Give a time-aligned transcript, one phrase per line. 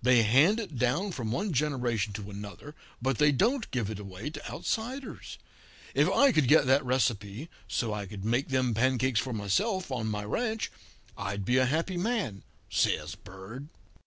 [0.00, 4.30] They hand it down from one generation to another, but they don't give it away
[4.30, 5.36] to outsiders.
[5.92, 10.06] If I could get that recipe, so I could make them pancakes for myself on
[10.06, 10.72] my ranch,
[11.14, 13.68] I'd be a happy man,' says Bird.